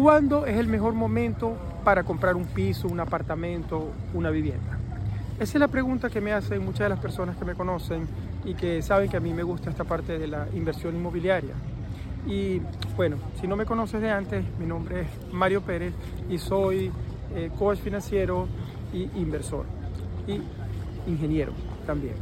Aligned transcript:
¿Cuándo 0.00 0.46
es 0.46 0.56
el 0.56 0.66
mejor 0.66 0.94
momento 0.94 1.52
para 1.84 2.04
comprar 2.04 2.34
un 2.34 2.46
piso, 2.46 2.88
un 2.88 3.00
apartamento, 3.00 3.90
una 4.14 4.30
vivienda? 4.30 4.78
Esa 5.38 5.58
es 5.58 5.60
la 5.60 5.68
pregunta 5.68 6.08
que 6.08 6.22
me 6.22 6.32
hacen 6.32 6.64
muchas 6.64 6.86
de 6.86 6.88
las 6.88 7.00
personas 7.00 7.36
que 7.36 7.44
me 7.44 7.54
conocen 7.54 8.08
y 8.46 8.54
que 8.54 8.80
saben 8.80 9.10
que 9.10 9.18
a 9.18 9.20
mí 9.20 9.34
me 9.34 9.42
gusta 9.42 9.68
esta 9.68 9.84
parte 9.84 10.18
de 10.18 10.26
la 10.26 10.48
inversión 10.54 10.96
inmobiliaria. 10.96 11.52
Y 12.26 12.62
bueno, 12.96 13.18
si 13.38 13.46
no 13.46 13.56
me 13.56 13.66
conoces 13.66 14.00
de 14.00 14.10
antes, 14.10 14.42
mi 14.58 14.64
nombre 14.64 15.02
es 15.02 15.34
Mario 15.34 15.60
Pérez 15.60 15.92
y 16.30 16.38
soy 16.38 16.90
eh, 17.34 17.50
coach 17.58 17.80
financiero 17.80 18.48
y 18.94 19.02
inversor 19.20 19.66
y 20.26 20.40
ingeniero 21.10 21.52
también. 21.84 22.14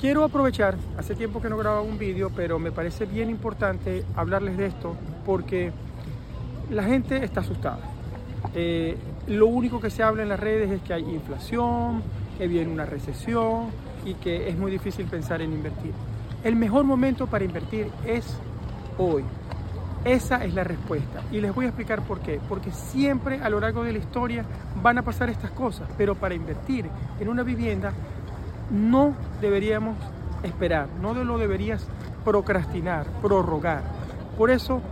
Quiero 0.00 0.22
aprovechar, 0.22 0.76
hace 0.96 1.16
tiempo 1.16 1.42
que 1.42 1.50
no 1.50 1.56
grababa 1.56 1.82
un 1.82 1.98
vídeo, 1.98 2.30
pero 2.36 2.60
me 2.60 2.70
parece 2.70 3.04
bien 3.04 3.30
importante 3.30 4.04
hablarles 4.14 4.56
de 4.56 4.66
esto 4.66 4.94
porque 5.26 5.72
la 6.70 6.84
gente 6.84 7.24
está 7.24 7.40
asustada. 7.40 7.78
Eh, 8.54 8.96
lo 9.26 9.46
único 9.46 9.80
que 9.80 9.90
se 9.90 10.02
habla 10.02 10.22
en 10.22 10.28
las 10.28 10.40
redes 10.40 10.70
es 10.70 10.82
que 10.82 10.92
hay 10.92 11.02
inflación, 11.02 12.02
que 12.38 12.46
viene 12.46 12.70
una 12.70 12.84
recesión 12.84 13.68
y 14.04 14.14
que 14.14 14.48
es 14.48 14.58
muy 14.58 14.70
difícil 14.70 15.06
pensar 15.06 15.40
en 15.40 15.52
invertir. 15.52 15.92
El 16.42 16.56
mejor 16.56 16.84
momento 16.84 17.26
para 17.26 17.44
invertir 17.44 17.90
es 18.06 18.38
hoy. 18.98 19.24
Esa 20.04 20.44
es 20.44 20.52
la 20.52 20.64
respuesta. 20.64 21.22
Y 21.32 21.40
les 21.40 21.54
voy 21.54 21.64
a 21.64 21.68
explicar 21.68 22.02
por 22.02 22.20
qué. 22.20 22.38
Porque 22.48 22.70
siempre 22.70 23.40
a 23.40 23.48
lo 23.48 23.60
largo 23.60 23.82
de 23.82 23.92
la 23.92 23.98
historia 23.98 24.44
van 24.82 24.98
a 24.98 25.02
pasar 25.02 25.30
estas 25.30 25.50
cosas. 25.52 25.88
Pero 25.96 26.14
para 26.14 26.34
invertir 26.34 26.86
en 27.18 27.28
una 27.28 27.42
vivienda 27.42 27.92
no 28.70 29.14
deberíamos 29.40 29.96
esperar. 30.42 30.88
No 31.00 31.14
lo 31.14 31.38
deberías 31.38 31.86
procrastinar, 32.24 33.06
prorrogar. 33.22 33.82
Por 34.36 34.50
eso 34.50 34.82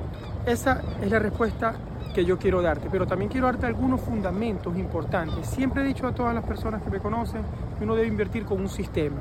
esa 0.46 0.82
es 1.00 1.10
la 1.10 1.18
respuesta 1.18 1.74
que 2.14 2.24
yo 2.24 2.38
quiero 2.38 2.60
darte, 2.60 2.88
pero 2.90 3.06
también 3.06 3.30
quiero 3.30 3.46
darte 3.46 3.66
algunos 3.66 4.00
fundamentos 4.00 4.76
importantes. 4.76 5.46
Siempre 5.46 5.82
he 5.82 5.86
dicho 5.86 6.06
a 6.06 6.12
todas 6.12 6.34
las 6.34 6.44
personas 6.44 6.82
que 6.82 6.90
me 6.90 6.98
conocen 6.98 7.42
que 7.78 7.84
uno 7.84 7.94
debe 7.94 8.08
invertir 8.08 8.44
con 8.44 8.60
un 8.60 8.68
sistema, 8.68 9.20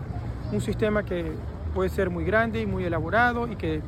un 0.52 0.62
sistema 0.62 1.04
que 1.04 1.32
puede 1.74 1.90
ser 1.90 2.10
muy 2.10 2.26
grande 2.26 2.62
y 2.62 2.66
muy 2.66 2.84
elaborado 2.84 3.48
y 3.48 3.56
que 3.56 3.82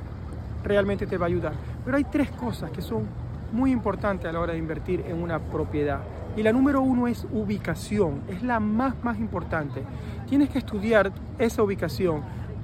realmente 0.63 1.05
te 1.05 1.17
va 1.17 1.25
a 1.25 1.27
ayudar. 1.27 1.53
Pero 1.83 1.97
hay 1.97 2.05
tres 2.05 2.29
cosas 2.31 2.71
que 2.71 2.81
son 2.81 3.05
muy 3.51 3.71
importantes 3.71 4.29
a 4.29 4.31
la 4.31 4.39
hora 4.39 4.53
de 4.53 4.59
invertir 4.59 5.03
en 5.07 5.21
una 5.21 5.39
propiedad. 5.39 5.99
Y 6.37 6.43
la 6.43 6.53
número 6.53 6.81
uno 6.81 7.07
es 7.07 7.27
ubicación, 7.31 8.21
es 8.29 8.41
la 8.41 8.59
más, 8.59 8.95
más 9.03 9.19
importante. 9.19 9.83
Tienes 10.27 10.49
que 10.49 10.59
estudiar 10.59 11.11
esa 11.37 11.61
ubicación, 11.61 12.21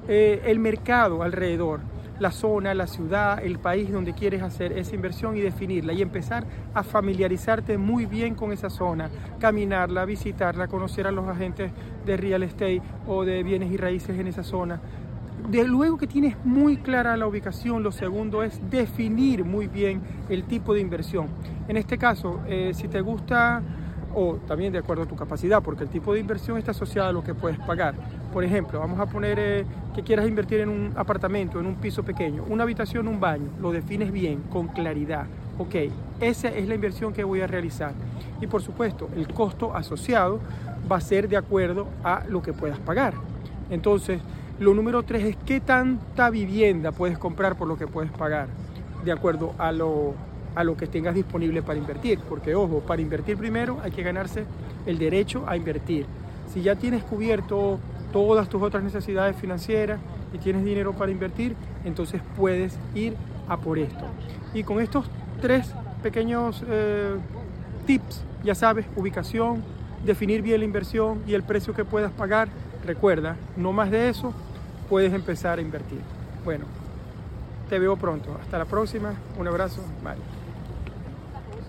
eh, 0.08 0.42
el 0.46 0.60
mercado 0.60 1.22
alrededor 1.22 1.82
la 2.20 2.32
zona, 2.32 2.74
la 2.74 2.88
ciudad, 2.88 3.44
el 3.44 3.60
país 3.60 3.92
donde 3.92 4.14
quieres 4.14 4.42
hacer 4.42 4.74
esa 4.74 4.96
inversión 4.96 5.36
y 5.38 5.42
definirla 5.42 5.94
y 5.94 6.02
empezar 6.02 6.46
a 6.74 6.84
familiarizarte 6.84 7.78
muy 7.78 8.06
bien 8.06 8.36
con 8.36 8.52
esa 8.52 8.70
zona, 8.70 9.10
caminarla, 9.40 10.06
visitarla, 10.06 10.68
conocer 10.68 11.08
a 11.08 11.12
los 11.12 11.28
agentes 11.28 11.72
de 12.06 12.18
real 12.18 12.44
estate 12.44 12.82
o 13.08 13.26
de 13.26 13.44
bienes 13.44 13.72
y 13.72 13.78
raíces 13.78 14.20
en 14.20 14.28
esa 14.28 14.44
zona. 14.44 14.80
De 15.50 15.64
luego 15.64 15.98
que 15.98 16.06
tienes 16.06 16.36
muy 16.44 16.78
clara 16.78 17.16
la 17.16 17.26
ubicación, 17.26 17.82
lo 17.82 17.92
segundo 17.92 18.44
es 18.44 18.60
definir 18.70 19.46
muy 19.46 19.68
bien 19.68 20.02
el 20.28 20.44
tipo 20.44 20.74
de 20.74 20.82
inversión. 20.82 21.28
En 21.68 21.78
este 21.78 21.98
caso, 21.98 22.42
eh, 22.46 22.72
si 22.74 22.88
te 22.88 23.02
gusta 23.02 23.64
o 24.16 24.36
también 24.48 24.72
de 24.74 24.80
acuerdo 24.80 25.04
a 25.04 25.06
tu 25.06 25.16
capacidad, 25.16 25.62
porque 25.62 25.84
el 25.84 25.90
tipo 25.90 26.14
de 26.14 26.20
inversión 26.20 26.58
está 26.58 26.72
asociado 26.72 27.10
a 27.10 27.12
lo 27.12 27.24
que 27.24 27.34
puedes 27.34 27.60
pagar. 27.60 27.96
Por 28.34 28.44
ejemplo, 28.44 28.80
vamos 28.80 29.00
a 29.00 29.06
poner 29.06 29.38
eh, 29.40 29.66
que 29.96 30.04
quieras 30.04 30.28
invertir 30.28 30.62
en 30.62 30.70
un 30.70 30.94
apartamento, 30.96 31.60
en 31.60 31.66
un 31.66 31.76
piso 31.76 32.04
pequeño, 32.04 32.44
una 32.50 32.64
habitación, 32.64 33.08
un 33.08 33.20
baño, 33.20 33.50
lo 33.62 33.72
defines 33.72 34.12
bien, 34.12 34.44
con 34.52 34.68
claridad. 34.68 35.26
Ok, 35.58 35.76
esa 36.22 36.48
es 36.50 36.68
la 36.68 36.76
inversión 36.76 37.12
que 37.12 37.24
voy 37.24 37.42
a 37.42 37.48
realizar. 37.48 37.92
Y 38.42 38.48
por 38.48 38.62
supuesto, 38.62 39.10
el 39.16 39.28
costo 39.34 39.76
asociado 39.76 40.40
va 40.90 40.98
a 40.98 41.02
ser 41.02 41.28
de 41.28 41.38
acuerdo 41.38 41.88
a 42.04 42.24
lo 42.30 42.42
que 42.42 42.54
puedas 42.54 42.80
pagar. 42.80 43.14
Entonces, 43.70 44.22
lo 44.60 44.74
número 44.74 45.04
tres 45.04 45.24
es 45.24 45.38
qué 45.46 45.60
tanta 45.60 46.30
vivienda 46.30 46.92
puedes 46.92 47.18
comprar 47.18 47.58
por 47.58 47.68
lo 47.68 47.78
que 47.78 47.88
puedes 47.88 48.12
pagar, 48.12 48.48
de 49.04 49.12
acuerdo 49.12 49.54
a 49.58 49.72
lo 49.72 50.14
a 50.56 50.64
lo 50.64 50.76
que 50.76 50.88
tengas 50.88 51.16
disponible 51.16 51.62
para 51.62 51.80
invertir. 51.80 52.20
Porque 52.20 52.56
ojo, 52.56 52.80
para 52.80 53.02
invertir 53.02 53.38
primero 53.38 53.80
hay 53.84 53.92
que 53.92 54.04
ganarse 54.04 54.46
el 54.86 54.98
derecho 54.98 55.44
a 55.48 55.56
invertir. 55.56 56.06
Si 56.54 56.62
ya 56.62 56.76
tienes 56.76 57.04
cubierto 57.04 57.80
todas 58.12 58.50
tus 58.50 58.62
otras 58.62 58.84
necesidades 58.84 59.36
financieras 59.36 60.00
y 60.34 60.38
tienes 60.38 60.64
dinero 60.64 60.94
para 60.94 61.12
invertir, 61.12 61.56
entonces 61.84 62.22
puedes 62.36 62.78
ir 62.96 63.16
a 63.48 63.58
por 63.58 63.78
esto. 63.78 64.06
Y 64.54 64.64
con 64.64 64.80
estos 64.80 65.06
tres 65.42 65.74
pequeños 66.02 66.64
eh, 66.68 67.16
tips, 67.86 68.24
ya 68.44 68.56
sabes, 68.56 68.86
ubicación, 68.96 69.64
definir 70.06 70.42
bien 70.42 70.60
la 70.60 70.66
inversión 70.66 71.22
y 71.28 71.34
el 71.34 71.44
precio 71.44 71.74
que 71.74 71.86
puedas 71.86 72.12
pagar, 72.12 72.50
recuerda, 72.86 73.36
no 73.58 73.74
más 73.74 73.92
de 73.92 74.10
eso, 74.10 74.34
puedes 74.90 75.14
empezar 75.14 75.60
a 75.60 75.62
invertir. 75.62 76.00
Bueno, 76.44 76.66
te 77.70 77.80
veo 77.80 77.96
pronto. 77.96 78.38
Hasta 78.42 78.58
la 78.58 78.66
próxima. 78.66 79.14
Un 79.38 79.48
abrazo. 79.48 79.82
Bye. 80.04 80.49